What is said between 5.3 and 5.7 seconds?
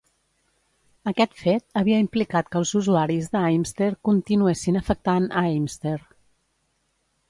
a